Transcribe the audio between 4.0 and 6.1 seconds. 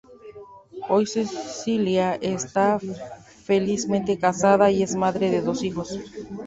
casada y es madre de dos hijos.